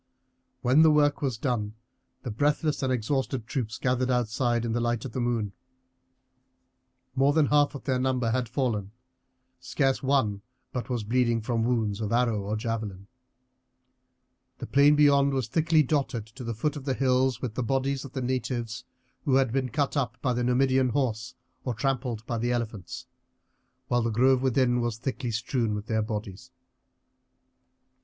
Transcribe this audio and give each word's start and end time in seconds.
When 0.63 0.81
the 0.81 0.89
work 0.89 1.21
was 1.21 1.37
done 1.37 1.75
the 2.23 2.31
breathless 2.31 2.81
and 2.81 2.91
exhausted 2.91 3.45
troops 3.45 3.77
gathered 3.77 4.09
outside, 4.09 4.65
in 4.65 4.71
the 4.71 4.79
light 4.81 5.05
of 5.05 5.11
the 5.11 5.19
moon. 5.21 5.53
More 7.13 7.33
than 7.33 7.45
half 7.45 7.73
their 7.83 7.99
number 7.99 8.31
had 8.31 8.49
fallen; 8.49 8.93
scarce 9.59 10.01
one 10.01 10.41
but 10.73 10.89
was 10.89 11.03
bleeding 11.03 11.39
from 11.39 11.63
wounds 11.63 12.01
of 12.01 12.11
arrow 12.11 12.41
or 12.41 12.55
javelin. 12.55 13.05
The 14.57 14.65
plain 14.65 14.95
beyond 14.95 15.35
was 15.35 15.47
thickly 15.47 15.83
dotted 15.83 16.25
to 16.25 16.43
the 16.43 16.55
foot 16.55 16.75
of 16.75 16.85
the 16.85 16.95
hills 16.95 17.39
with 17.39 17.53
the 17.53 17.61
bodies 17.61 18.03
of 18.03 18.13
the 18.13 18.23
natives 18.23 18.83
who 19.25 19.35
had 19.35 19.51
been 19.53 19.69
cut 19.69 19.95
up 19.95 20.17
by 20.19 20.33
the 20.33 20.43
Numidian 20.43 20.89
horse 20.89 21.35
or 21.63 21.75
trampled 21.75 22.25
by 22.25 22.39
the 22.39 22.51
elephants, 22.51 23.05
while 23.87 24.01
the 24.01 24.09
grove 24.09 24.41
within 24.41 24.81
was 24.81 24.97
thickly 24.97 25.29
strewn 25.29 25.75
with 25.75 25.85
their 25.85 26.01
bodies. 26.01 26.49